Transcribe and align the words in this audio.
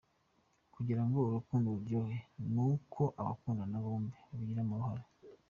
Kugira 0.73 1.01
ngo 1.05 1.17
urukundo 1.19 1.67
ruryohe 1.75 2.17
ni 2.53 2.61
uko 2.71 3.01
abakundana 3.21 3.75
bombi 3.83 4.17
babigiramo 4.27 4.71
uruhare. 4.75 5.05